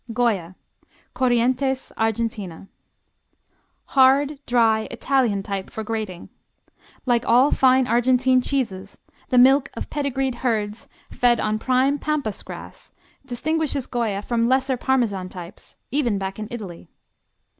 [0.11, 0.55] Goya
[1.13, 2.69] Corrientes, Argentine
[3.89, 6.29] Hard, dry, Italian type for grating.
[7.05, 8.97] Like all fine Argentine cheeses
[9.29, 12.93] the milk of pedigreed herds fed on prime pampas grass
[13.27, 16.87] distinguishes Goya from lesser Parmesan types, even back in Italy.